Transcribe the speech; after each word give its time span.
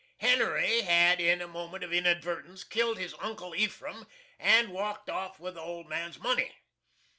HENRY 0.17 0.81
had, 0.81 1.19
in 1.21 1.43
a 1.43 1.47
moment 1.47 1.83
of 1.83 1.93
inadvertence, 1.93 2.63
killed 2.63 2.97
his 2.97 3.13
Uncle 3.19 3.53
EPHRAM 3.53 4.07
and 4.39 4.69
walked 4.73 5.11
off 5.11 5.39
with 5.39 5.53
the 5.53 5.61
old 5.61 5.87
man's 5.87 6.17
money. 6.17 6.55